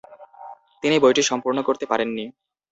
তিনি 0.83 0.95
বইটি 0.99 1.21
সম্পূর্ণ 1.23 1.57
করতে 1.67 1.85
পারেননি। 1.85 2.25